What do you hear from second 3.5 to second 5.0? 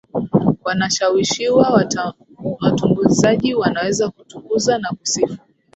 wanaweza kutukuza na